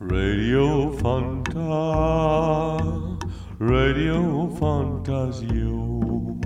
Radio 0.00 0.90
Fanta, 0.96 1.58
Radio 3.58 4.48
Fantasio, 4.56 6.38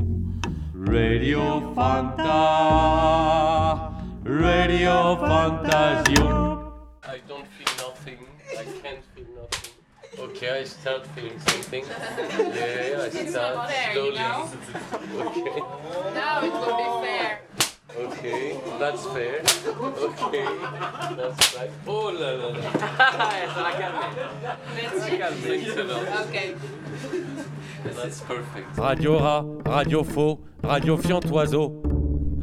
Radio 0.74 1.72
Fanta, 1.72 2.32
Radio 4.24 5.16
Fantasio. 5.18 6.72
I 7.04 7.20
don't 7.28 7.46
feel 7.46 7.72
nothing. 7.88 8.18
I 8.58 8.64
can't 8.82 9.04
feel 9.14 9.26
nothing. 9.36 9.70
Okay, 10.18 10.50
I 10.60 10.64
start 10.64 11.06
feeling 11.14 11.38
something. 11.38 11.84
Yeah, 11.84 12.88
yeah, 12.90 13.02
I 13.04 13.08
start 13.26 13.54
not 13.54 13.70
fair, 13.70 13.92
slowly. 13.92 14.18
know? 14.18 14.50
Okay, 15.30 15.60
Now 16.12 16.42
it 16.42 16.52
will 16.52 16.76
be 16.76 17.06
fair. 17.06 17.40
Okay, 17.98 18.56
that's 18.78 19.04
fair. 19.06 19.42
Okay, 19.98 20.44
that's 21.16 21.54
right. 21.56 21.70
Oh 21.86 22.10
la 22.10 22.30
la 22.32 22.48
la. 22.48 22.58
Let's 24.76 25.04
Thanks 25.42 25.76
a 25.76 25.84
lot. 25.84 26.08
Okay. 26.28 26.54
That's 27.84 28.20
perfect. 28.20 28.76
Radio 28.78 29.18
rat, 29.18 29.44
radio 29.66 30.02
faux, 30.02 30.40
radio 30.62 30.96
fiantoiseau. 30.96 31.82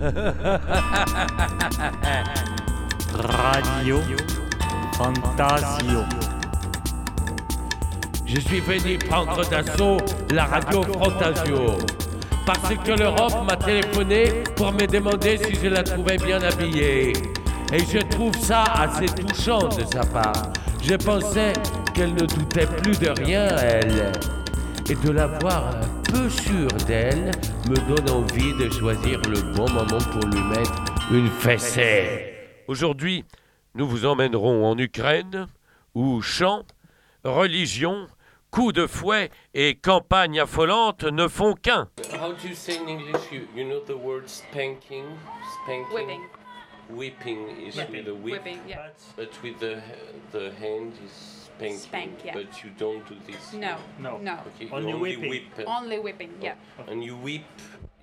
Radio 3.14 4.00
Fantasio. 4.98 6.06
Je 8.26 8.40
suis 8.40 8.62
venu 8.62 8.98
prendre 8.98 9.44
d'assaut 9.50 9.98
la 10.32 10.46
radio 10.46 10.84
Fantasio. 10.84 11.78
Parce 12.46 12.74
que 12.74 12.92
l'Europe 12.92 13.46
m'a 13.48 13.56
téléphoné 13.56 14.44
pour 14.56 14.72
me 14.74 14.86
demander 14.88 15.38
si 15.38 15.56
je 15.56 15.68
la 15.68 15.84
trouvais 15.84 16.18
bien 16.18 16.42
habillée. 16.42 17.14
Et 17.72 17.80
je 17.80 18.00
trouve 18.00 18.36
ça 18.38 18.64
assez 18.64 19.06
touchant 19.06 19.68
de 19.70 19.84
sa 19.94 20.04
part. 20.04 20.52
Je 20.82 20.96
pensais 20.96 21.54
qu'elle 21.94 22.14
ne 22.14 22.26
doutait 22.26 22.66
plus 22.66 22.98
de 23.00 23.10
rien, 23.10 23.48
elle. 23.58 24.12
Et 24.90 24.96
de 24.96 25.12
la 25.12 25.28
voir 25.28 25.76
un 25.76 26.12
peu 26.12 26.30
sûre 26.30 26.74
d'elle 26.88 27.32
me 27.70 27.76
donne 27.88 28.10
envie 28.10 28.54
de 28.56 28.70
choisir 28.70 29.22
le 29.30 29.54
bon 29.56 29.70
moment 29.70 30.00
pour 30.12 30.28
lui 30.28 30.42
mettre 30.50 30.84
une 31.12 31.30
fessée. 31.30 32.34
Aujourd'hui, 32.68 33.24
nous 33.76 33.88
vous 33.88 34.06
emmènerons 34.06 34.66
en 34.66 34.78
Ukraine, 34.78 35.48
où 35.94 36.22
chant, 36.22 36.64
religion, 37.24 38.08
coups 38.52 38.74
de 38.74 38.86
fouet 38.88 39.30
et 39.54 39.76
campagne 39.76 40.40
affolante 40.40 41.04
ne 41.06 41.28
font 41.28 41.56
qu'un. 41.56 41.88
How 42.20 42.34
do 42.34 42.48
you 42.48 42.54
say 42.56 42.78
in 42.78 42.88
English? 42.90 43.32
You, 43.32 43.48
you 43.56 43.64
know 43.66 43.80
the 43.80 43.96
word 43.98 44.30
spanking? 44.30 45.06
Spanking? 45.64 45.94
Whipping. 45.94 46.22
Whipping 46.90 47.48
is 47.66 47.76
with 47.78 48.08
a 48.08 48.14
whip. 48.14 48.44
Whipping, 48.44 48.60
yeah. 48.68 48.90
But 49.16 49.30
with 49.42 49.60
the 49.60 49.82
the 50.32 50.52
hand 50.60 50.94
is 51.06 51.48
spanking. 51.56 51.78
Spank, 51.78 52.12
yeah. 52.26 52.34
But 52.34 52.62
you 52.64 52.72
don't 52.78 53.08
do 53.08 53.16
this. 53.26 53.54
No. 53.54 53.78
No. 53.98 54.18
No. 54.18 54.40
Okay, 54.56 54.70
Only 54.72 54.94
only 54.94 55.16
whipping. 55.16 55.30
whip. 55.30 55.68
Only 55.68 56.00
whipping, 56.00 56.32
yeah. 56.42 56.56
And 56.90 57.02
you 57.04 57.16
whip. 57.16 57.44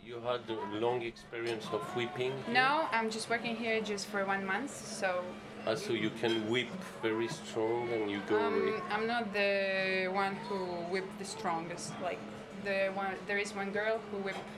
You 0.03 0.23
had 0.25 0.41
a 0.49 0.79
long 0.81 1.03
experience 1.03 1.67
of 1.71 1.83
whipping? 1.95 2.33
No, 2.51 2.87
I'm 2.93 3.11
just 3.11 3.29
working 3.29 3.55
here 3.55 3.83
just 3.83 4.07
for 4.07 4.25
one 4.25 4.47
month, 4.47 4.71
so 4.75 5.23
Ah, 5.69 5.75
so 5.75 5.93
you 5.93 6.11
can 6.21 6.49
whip 6.49 6.69
very 7.03 7.29
strong 7.29 7.91
and 7.93 8.11
you 8.11 8.21
go 8.27 8.37
away. 8.37 8.73
um, 8.73 8.83
I'm 8.91 9.07
not 9.07 9.35
the 9.35 10.09
one 10.11 10.35
who 10.49 10.57
whipped 10.91 11.19
the 11.19 11.27
strongest. 11.27 11.93
Like 12.03 12.19
the 12.65 12.89
one, 12.95 13.13
there 13.27 13.37
is 13.37 13.55
one 13.55 13.71
girl 13.71 14.01
who 14.11 14.17
whipped 14.25 14.49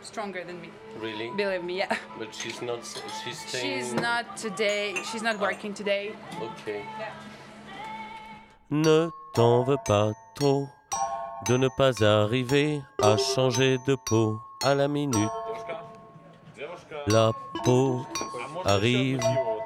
stronger 0.00 0.42
than 0.42 0.58
me. 0.62 0.70
Really? 0.98 1.28
Believe 1.36 1.64
me, 1.64 1.76
yeah. 1.78 1.94
But 2.18 2.34
she's 2.34 2.62
not. 2.62 2.80
She's 3.22 3.38
staying. 3.46 3.84
She's 3.84 3.92
not 3.92 4.24
today. 4.38 4.94
She's 5.12 5.22
not 5.22 5.38
working 5.38 5.74
today. 5.74 6.14
Okay. 6.40 6.80
Ne 8.70 9.10
t'en 9.34 9.64
veux 9.64 9.76
pas 9.84 10.14
trop 10.34 10.66
de 11.46 11.58
ne 11.58 11.68
pas 11.76 11.92
arriver 12.02 12.80
à 13.02 13.18
changer 13.18 13.76
de 13.86 13.96
peau 13.96 14.40
à 14.64 14.74
la 14.74 14.88
minute. 14.88 15.30
La 17.06 17.32
peau 17.64 18.06
arrive 18.64 19.20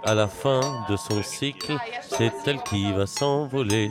à 0.07 0.15
la 0.15 0.29
fin 0.29 0.87
de 0.89 0.97
son 0.97 1.23
cycle, 1.23 1.77
c'est 2.01 2.33
elle 2.47 2.63
qui 2.63 2.93
va 2.93 3.07
s'envoler. 3.07 3.91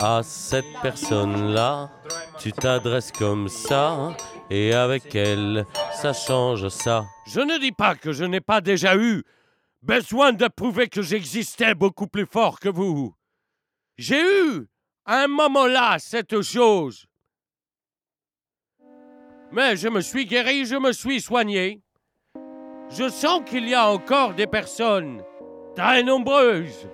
À 0.00 0.22
cette 0.22 0.72
personne-là, 0.82 1.90
tu 2.38 2.50
t'adresses 2.52 3.12
comme 3.12 3.48
ça, 3.48 4.16
et 4.50 4.72
avec 4.72 5.14
elle, 5.14 5.66
ça 5.92 6.12
change 6.12 6.68
ça. 6.68 7.04
Je 7.26 7.40
ne 7.40 7.58
dis 7.58 7.72
pas 7.72 7.94
que 7.94 8.12
je 8.12 8.24
n'ai 8.24 8.40
pas 8.40 8.60
déjà 8.60 8.96
eu 8.96 9.22
besoin 9.82 10.32
de 10.32 10.48
prouver 10.48 10.88
que 10.88 11.02
j'existais 11.02 11.74
beaucoup 11.74 12.06
plus 12.06 12.26
fort 12.26 12.58
que 12.58 12.70
vous. 12.70 13.14
J'ai 13.98 14.22
eu, 14.22 14.66
à 15.04 15.24
un 15.24 15.28
moment-là, 15.28 15.98
cette 15.98 16.40
chose. 16.40 17.06
Mais 19.52 19.76
je 19.76 19.88
me 19.88 20.00
suis 20.00 20.24
guéri, 20.24 20.64
je 20.64 20.76
me 20.76 20.92
suis 20.92 21.20
soigné. 21.20 21.82
Je 22.90 23.08
sens 23.08 23.40
qu'il 23.46 23.68
y 23.68 23.74
a 23.74 23.88
encore 23.88 24.34
des 24.34 24.46
personnes 24.46 25.22
très 25.74 26.02
nombreuses, 26.02 26.88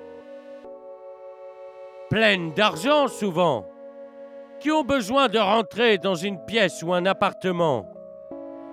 pleines 2.09 2.53
d'argent 2.53 3.09
souvent, 3.09 3.67
qui 4.61 4.71
ont 4.71 4.84
besoin 4.84 5.29
de 5.29 5.39
rentrer 5.39 5.99
dans 5.99 6.15
une 6.15 6.45
pièce 6.45 6.83
ou 6.83 6.93
un 6.93 7.06
appartement 7.06 7.87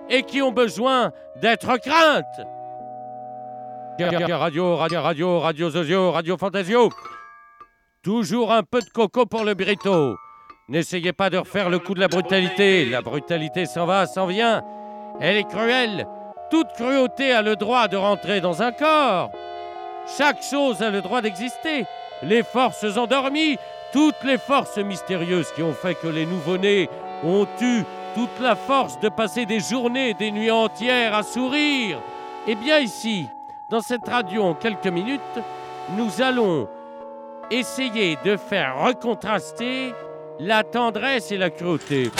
et 0.08 0.22
qui 0.22 0.40
ont 0.40 0.52
besoin 0.52 1.12
d'être 1.36 1.76
craintes. 1.78 2.24
Radio, 4.00 4.76
radio, 4.76 5.02
radio, 5.02 5.38
radio 5.40 5.70
Zozio, 5.70 6.12
radio 6.12 6.36
Fantasio. 6.36 6.88
Toujours 8.02 8.52
un 8.52 8.62
peu 8.62 8.80
de 8.80 8.88
coco 8.90 9.26
pour 9.26 9.44
le 9.44 9.54
brito. 9.54 10.14
N'essayez 10.68 11.12
pas 11.12 11.30
de 11.30 11.38
refaire 11.38 11.68
le 11.68 11.78
coup 11.78 11.94
de 11.94 12.00
la 12.00 12.08
brutalité. 12.08 12.84
La 12.84 13.02
brutalité 13.02 13.66
s'en 13.66 13.86
va, 13.86 14.06
s'en 14.06 14.26
vient. 14.26 14.62
Elle 15.20 15.36
est 15.36 15.48
cruelle. 15.48 16.06
Toute 16.50 16.72
cruauté 16.72 17.32
a 17.32 17.42
le 17.42 17.56
droit 17.56 17.88
de 17.88 17.96
rentrer 17.96 18.40
dans 18.40 18.62
un 18.62 18.72
corps. 18.72 19.30
Chaque 20.16 20.42
chose 20.42 20.82
a 20.82 20.90
le 20.90 21.02
droit 21.02 21.20
d'exister. 21.20 21.84
Les 22.22 22.42
forces 22.42 22.96
endormies, 22.96 23.58
toutes 23.92 24.22
les 24.24 24.38
forces 24.38 24.78
mystérieuses 24.78 25.52
qui 25.52 25.62
ont 25.62 25.74
fait 25.74 25.94
que 25.94 26.08
les 26.08 26.24
nouveau-nés 26.24 26.88
ont 27.22 27.46
eu 27.60 27.82
toute 28.14 28.40
la 28.40 28.56
force 28.56 28.98
de 29.00 29.10
passer 29.10 29.44
des 29.44 29.60
journées, 29.60 30.14
des 30.14 30.30
nuits 30.30 30.50
entières 30.50 31.14
à 31.14 31.22
sourire. 31.22 32.00
Eh 32.46 32.54
bien 32.54 32.78
ici, 32.78 33.28
dans 33.68 33.82
cette 33.82 34.08
radio 34.08 34.42
en 34.42 34.54
quelques 34.54 34.86
minutes, 34.86 35.20
nous 35.96 36.22
allons 36.22 36.68
essayer 37.50 38.16
de 38.24 38.36
faire 38.36 38.78
recontraster 38.78 39.92
la 40.40 40.64
tendresse 40.64 41.30
et 41.30 41.36
la 41.36 41.50
cruauté. 41.50 42.10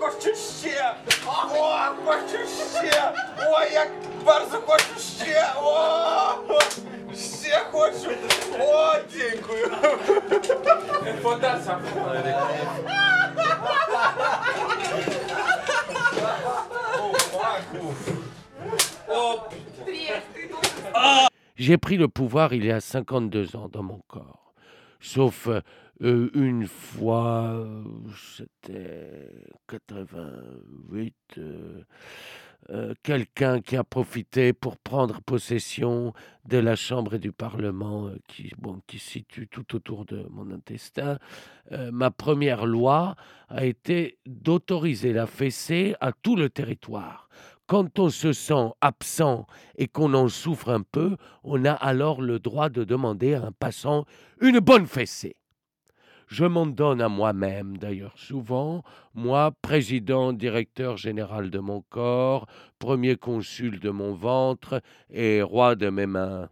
хочу 0.00 0.34
ще! 0.34 0.94
О, 1.26 1.94
хочу 2.04 2.38
ще! 2.46 3.12
Ой, 3.50 3.72
як 3.72 3.88
bardzo 4.24 4.60
хочу 4.66 5.00
ще! 5.00 5.44
О, 5.56 6.34
ще 7.14 7.60
хочу! 7.72 8.10
О, 8.60 8.94
дякую! 9.12 9.70
J'ai 21.56 21.78
pris 21.78 21.96
le 21.96 22.08
pouvoir 22.08 22.52
il 22.54 22.64
y 22.64 22.70
a 22.70 22.80
52 22.80 23.56
ans 23.56 23.68
dans 23.68 23.82
mon 23.82 24.00
corps. 24.08 24.39
Sauf 25.01 25.49
euh, 26.03 26.29
une 26.33 26.65
fois, 26.67 27.67
c'était 28.37 29.29
88, 29.67 31.15
euh, 31.37 31.83
euh, 32.71 32.93
quelqu'un 33.03 33.61
qui 33.61 33.75
a 33.75 33.83
profité 33.83 34.53
pour 34.53 34.77
prendre 34.77 35.21
possession 35.21 36.13
de 36.45 36.57
la 36.57 36.75
Chambre 36.75 37.15
et 37.15 37.19
du 37.19 37.31
Parlement 37.31 38.09
qui, 38.27 38.51
bon, 38.57 38.81
qui 38.87 38.97
se 38.97 39.11
situe 39.11 39.47
tout 39.47 39.75
autour 39.75 40.05
de 40.05 40.25
mon 40.29 40.49
intestin. 40.51 41.19
Ma 41.69 42.11
première 42.11 42.65
loi 42.65 43.15
a 43.47 43.65
été 43.65 44.17
d'autoriser 44.25 45.13
la 45.13 45.27
fessée 45.27 45.95
à 46.01 46.11
tout 46.11 46.35
le 46.35 46.49
territoire. 46.49 47.29
Quand 47.71 47.99
on 47.99 48.09
se 48.09 48.33
sent 48.33 48.73
absent 48.81 49.47
et 49.77 49.87
qu'on 49.87 50.13
en 50.13 50.27
souffre 50.27 50.67
un 50.67 50.81
peu, 50.81 51.15
on 51.45 51.63
a 51.63 51.71
alors 51.71 52.21
le 52.21 52.37
droit 52.37 52.67
de 52.67 52.83
demander 52.83 53.33
à 53.33 53.45
un 53.45 53.53
passant 53.53 54.03
une 54.41 54.59
bonne 54.59 54.87
fessée. 54.87 55.37
Je 56.27 56.43
m'en 56.43 56.65
donne 56.65 56.99
à 56.99 57.07
moi-même, 57.07 57.77
d'ailleurs 57.77 58.17
souvent, 58.17 58.83
moi, 59.13 59.53
président, 59.61 60.33
directeur 60.33 60.97
général 60.97 61.49
de 61.49 61.59
mon 61.59 61.79
corps, 61.79 62.45
premier 62.77 63.15
consul 63.15 63.79
de 63.79 63.89
mon 63.89 64.15
ventre 64.15 64.81
et 65.09 65.41
roi 65.41 65.75
de 65.75 65.89
mes 65.89 66.07
mains. 66.07 66.49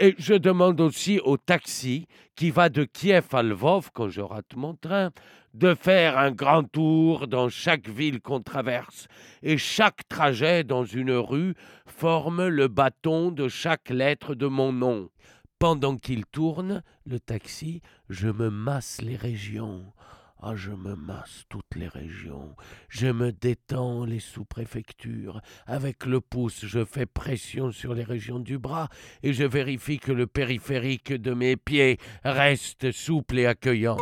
Et 0.00 0.14
je 0.16 0.34
demande 0.34 0.80
aussi 0.80 1.18
au 1.18 1.36
taxi 1.36 2.06
qui 2.36 2.50
va 2.50 2.68
de 2.68 2.84
Kiev 2.84 3.26
à 3.32 3.42
Lvov 3.42 3.90
quand 3.92 4.08
je 4.08 4.20
rate 4.20 4.54
mon 4.54 4.74
train 4.74 5.10
de 5.58 5.74
faire 5.74 6.16
un 6.18 6.30
grand 6.30 6.62
tour 6.62 7.26
dans 7.26 7.48
chaque 7.48 7.88
ville 7.88 8.20
qu'on 8.20 8.40
traverse, 8.40 9.08
et 9.42 9.58
chaque 9.58 10.06
trajet 10.08 10.62
dans 10.62 10.84
une 10.84 11.10
rue 11.10 11.54
forme 11.86 12.46
le 12.46 12.68
bâton 12.68 13.32
de 13.32 13.48
chaque 13.48 13.90
lettre 13.90 14.36
de 14.36 14.46
mon 14.46 14.72
nom. 14.72 15.10
Pendant 15.58 15.96
qu'il 15.96 16.24
tourne, 16.26 16.84
le 17.04 17.18
taxi, 17.18 17.82
je 18.08 18.28
me 18.28 18.50
masse 18.50 19.00
les 19.02 19.16
régions. 19.16 19.92
Ah, 20.40 20.54
je 20.54 20.70
me 20.70 20.94
masse 20.94 21.42
toutes 21.48 21.74
les 21.74 21.88
régions. 21.88 22.54
Je 22.88 23.08
me 23.08 23.32
détends 23.32 24.04
les 24.04 24.20
sous-préfectures. 24.20 25.40
Avec 25.66 26.06
le 26.06 26.20
pouce, 26.20 26.64
je 26.64 26.84
fais 26.84 27.06
pression 27.06 27.72
sur 27.72 27.92
les 27.92 28.04
régions 28.04 28.38
du 28.38 28.56
bras 28.56 28.88
et 29.24 29.32
je 29.32 29.42
vérifie 29.42 29.98
que 29.98 30.12
le 30.12 30.28
périphérique 30.28 31.12
de 31.12 31.34
mes 31.34 31.56
pieds 31.56 31.98
reste 32.22 32.92
souple 32.92 33.40
et 33.40 33.46
accueillant. 33.46 33.96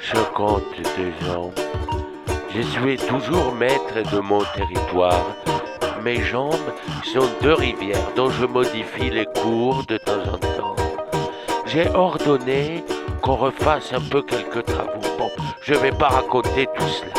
52 0.00 1.30
ans. 1.36 1.52
Je 2.54 2.62
suis 2.62 2.96
toujours 2.96 3.52
maître 3.54 3.94
de 4.12 4.20
mon 4.20 4.42
territoire. 4.54 5.36
Mes 6.02 6.22
jambes 6.22 6.72
sont 7.04 7.28
deux 7.42 7.54
rivières 7.54 8.12
dont 8.16 8.30
je 8.30 8.46
modifie 8.46 9.10
les 9.10 9.26
cours 9.26 9.84
de 9.86 9.98
temps 9.98 10.22
en 10.32 10.38
temps. 10.38 10.76
J'ai 11.66 11.88
ordonné 11.90 12.84
qu'on 13.22 13.36
refasse 13.36 13.92
un 13.92 14.00
peu 14.00 14.22
quelques 14.22 14.64
travaux. 14.64 15.00
Bon, 15.18 15.30
je 15.60 15.74
vais 15.74 15.92
pas 15.92 16.08
raconter 16.08 16.66
tout 16.76 16.88
cela. 16.88 17.17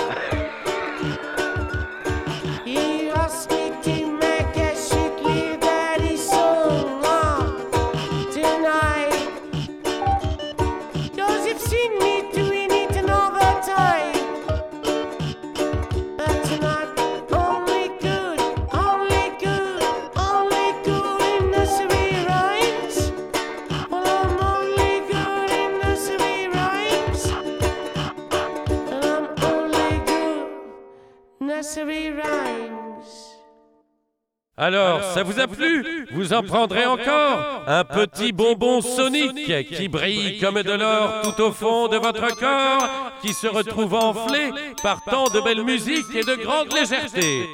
Alors, 34.61 35.01
ça 35.13 35.23
vous 35.23 35.39
a 35.39 35.47
plu 35.47 36.05
Vous 36.11 36.33
en 36.33 36.43
prendrez 36.43 36.85
encore 36.85 37.63
Un 37.65 37.85
petit 37.85 38.33
bonbon 38.33 38.81
sonique 38.81 39.69
qui 39.69 39.87
brille 39.87 40.37
comme 40.37 40.61
de 40.61 40.73
l'or 40.73 41.21
tout 41.21 41.41
au 41.41 41.53
fond 41.53 41.87
de 41.87 41.95
votre 41.95 42.35
corps, 42.35 43.13
qui 43.21 43.31
se 43.31 43.47
retrouve 43.47 43.93
enflé 43.93 44.51
par 44.83 45.01
tant 45.05 45.29
de 45.29 45.39
belle 45.39 45.63
musique 45.63 46.13
et 46.13 46.25
de 46.25 46.35
grande 46.35 46.73
légèreté. 46.73 47.47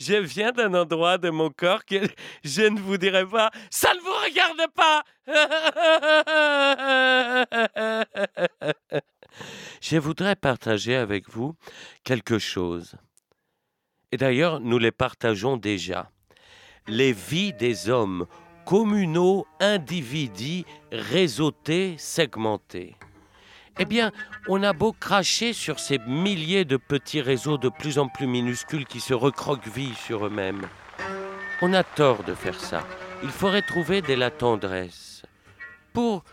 Je 0.00 0.16
viens 0.16 0.50
d'un 0.50 0.74
endroit 0.74 1.16
de 1.16 1.30
mon 1.30 1.50
corps 1.50 1.84
que 1.84 2.08
je 2.42 2.62
ne 2.62 2.80
vous 2.80 2.96
dirai 2.96 3.24
pas. 3.24 3.52
Ça 3.70 3.94
ne 3.94 4.00
vous 4.00 4.14
regarde 4.24 4.66
pas 4.74 5.04
Je 9.80 9.96
voudrais 9.96 10.34
partager 10.34 10.96
avec 10.96 11.30
vous 11.30 11.54
quelque 12.02 12.40
chose. 12.40 12.96
Et 14.12 14.16
d'ailleurs, 14.16 14.60
nous 14.60 14.78
les 14.78 14.92
partageons 14.92 15.56
déjà. 15.56 16.10
Les 16.86 17.12
vies 17.12 17.52
des 17.52 17.88
hommes 17.88 18.26
communaux, 18.64 19.46
individus, 19.60 20.64
réseautés, 20.92 21.94
segmentés. 21.98 22.96
Eh 23.78 23.84
bien, 23.84 24.10
on 24.48 24.62
a 24.62 24.72
beau 24.72 24.92
cracher 24.92 25.52
sur 25.52 25.78
ces 25.78 25.98
milliers 25.98 26.64
de 26.64 26.76
petits 26.76 27.20
réseaux 27.20 27.58
de 27.58 27.68
plus 27.68 27.98
en 27.98 28.08
plus 28.08 28.26
minuscules 28.26 28.86
qui 28.86 29.00
se 29.00 29.12
recroquevillent 29.12 29.94
sur 29.94 30.26
eux-mêmes. 30.26 30.66
On 31.62 31.72
a 31.74 31.84
tort 31.84 32.24
de 32.24 32.34
faire 32.34 32.58
ça. 32.58 32.86
Il 33.22 33.30
faudrait 33.30 33.62
trouver 33.62 34.02
de 34.02 34.14
la 34.14 34.30
tendresse. 34.30 35.22
Pour 35.92 36.24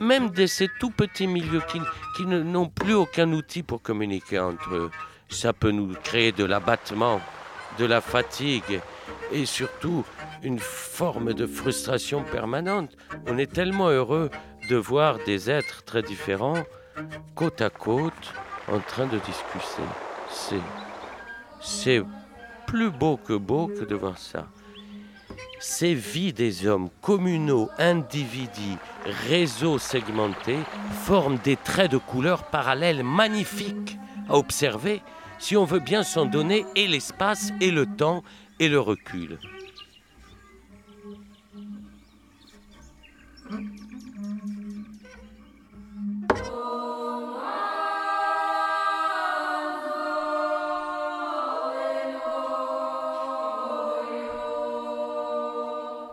même 0.00 0.30
de 0.30 0.46
ces 0.46 0.68
tout 0.80 0.90
petits 0.90 1.26
milieux 1.26 1.62
qui, 1.68 1.80
qui 2.16 2.24
n'ont 2.26 2.68
plus 2.68 2.94
aucun 2.94 3.30
outil 3.32 3.62
pour 3.62 3.82
communiquer 3.82 4.38
entre 4.38 4.74
eux. 4.74 4.90
Ça 5.30 5.52
peut 5.52 5.70
nous 5.70 5.94
créer 5.94 6.32
de 6.32 6.44
l'abattement, 6.44 7.20
de 7.78 7.86
la 7.86 8.00
fatigue 8.00 8.80
et 9.32 9.46
surtout 9.46 10.04
une 10.42 10.58
forme 10.58 11.32
de 11.32 11.46
frustration 11.46 12.22
permanente. 12.24 12.90
On 13.26 13.38
est 13.38 13.52
tellement 13.52 13.88
heureux 13.88 14.30
de 14.68 14.76
voir 14.76 15.18
des 15.24 15.50
êtres 15.50 15.82
très 15.84 16.02
différents 16.02 16.62
côte 17.34 17.62
à 17.62 17.70
côte 17.70 18.32
en 18.68 18.80
train 18.80 19.06
de 19.06 19.18
discuter. 19.18 19.82
C'est 20.28 20.60
c'est 21.60 22.02
plus 22.66 22.90
beau 22.90 23.16
que 23.16 23.34
beau 23.34 23.68
que 23.68 23.84
de 23.84 23.94
voir 23.94 24.18
ça. 24.18 24.46
Ces 25.58 25.92
vies 25.94 26.32
des 26.32 26.66
hommes 26.66 26.88
communaux, 27.02 27.68
individus, 27.78 28.78
réseaux 29.28 29.78
segmentés 29.78 30.58
forment 31.02 31.38
des 31.38 31.56
traits 31.56 31.90
de 31.90 31.98
couleur 31.98 32.44
parallèles 32.44 33.02
magnifiques 33.02 33.98
à 34.28 34.36
observer 34.36 35.02
si 35.40 35.56
on 35.56 35.64
veut 35.64 35.80
bien 35.80 36.04
s'en 36.04 36.26
donner 36.26 36.64
et 36.76 36.86
l'espace 36.86 37.52
et 37.60 37.72
le 37.72 37.86
temps 37.86 38.22
et 38.60 38.68
le 38.68 38.78
recul. 38.78 39.38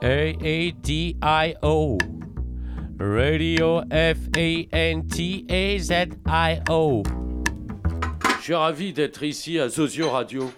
A-A-D-I-O 0.02 1.98
Radio 3.00 3.82
F-A-N-T-A-Z-I-O 3.92 4.68
suis 8.48 8.56
ravi 8.56 8.94
d'être 8.94 9.24
ici 9.24 9.60
à 9.60 9.68
Zozio 9.68 10.10
Radio. 10.10 10.50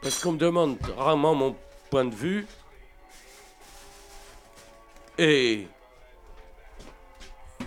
Parce 0.00 0.22
qu'on 0.22 0.30
me 0.30 0.38
demande 0.38 0.78
rarement 0.96 1.34
mon 1.34 1.56
point 1.90 2.04
de 2.04 2.14
vue. 2.14 2.46
Et 5.18 5.66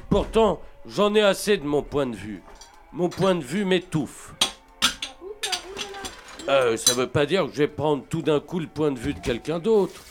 pourtant, 0.09 0.61
j'en 0.85 1.13
ai 1.15 1.21
assez 1.21 1.57
de 1.57 1.65
mon 1.65 1.83
point 1.83 2.05
de 2.05 2.15
vue. 2.15 2.41
Mon 2.93 3.09
point 3.09 3.35
de 3.35 3.43
vue 3.43 3.65
m'étouffe. 3.65 4.33
Euh, 6.47 6.77
ça 6.77 6.93
veut 6.93 7.09
pas 7.09 7.25
dire 7.25 7.47
que 7.47 7.51
je 7.51 7.57
vais 7.57 7.67
prendre 7.67 8.05
tout 8.07 8.21
d'un 8.21 8.39
coup 8.39 8.61
le 8.61 8.67
point 8.67 8.93
de 8.93 8.99
vue 8.99 9.13
de 9.13 9.19
quelqu'un 9.19 9.59
d'autre. 9.59 10.01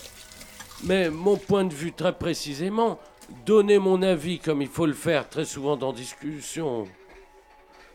Mais 0.85 1.09
mon 1.09 1.39
point 1.39 1.65
de 1.65 1.73
vue 1.73 1.95
très 1.95 2.13
précisément, 2.13 3.01
donner 3.47 3.79
mon 3.79 4.03
avis 4.03 4.39
comme 4.39 4.61
il 4.61 4.69
faut 4.69 4.85
le 4.85 4.93
faire 4.93 5.31
très 5.31 5.47
souvent 5.47 5.79
dans 5.79 5.95
discussion. 5.95 6.87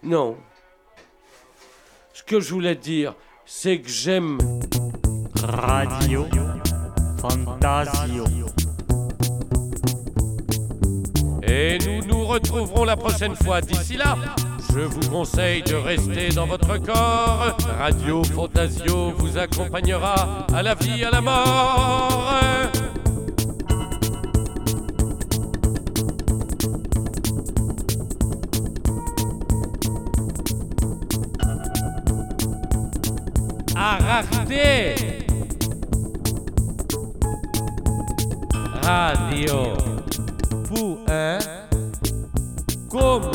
Non. 0.01 0.35
Ce 2.15 2.23
que 2.23 2.39
je 2.39 2.53
voulais 2.53 2.75
dire, 2.75 3.13
c'est 3.45 3.79
que 3.79 3.89
j'aime 3.89 4.37
Radio 5.43 6.25
Fantasio. 7.17 8.23
Et 11.43 11.77
nous 11.85 12.07
nous 12.07 12.23
retrouverons 12.25 12.85
la 12.85 12.95
prochaine 12.95 13.35
fois. 13.35 13.59
D'ici 13.59 13.97
là, 13.97 14.15
Je 14.73 14.79
vous 14.79 15.09
conseille 15.09 15.61
de 15.63 15.75
rester 15.75 16.29
dans 16.29 16.47
votre 16.47 16.77
corps. 16.77 17.57
Radio 17.79 18.23
Fantasio 18.23 19.11
vous 19.17 19.37
accompagnera 19.37 20.47
à 20.53 20.63
la 20.63 20.73
vie, 20.73 21.03
à 21.03 21.11
la 21.11 21.19
mort. 21.19 22.14
Arachné 34.07 34.95
Radio 38.83 39.73
pour 40.69 40.99
un 41.09 41.39
comme 42.87 43.31